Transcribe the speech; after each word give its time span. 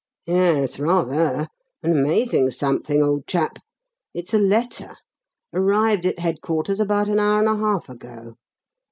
"Yes 0.25 0.79
rather! 0.79 1.47
An 1.83 1.91
amazing 1.91 2.49
'something,' 2.49 3.03
old 3.03 3.27
chap. 3.27 3.59
It's 4.15 4.33
a 4.33 4.39
letter. 4.39 4.95
Arrived 5.53 6.07
at 6.07 6.17
headquarters 6.17 6.79
about 6.79 7.07
an 7.07 7.19
hour 7.19 7.37
and 7.37 7.47
a 7.47 7.57
half 7.57 7.87
ago. 7.87 8.33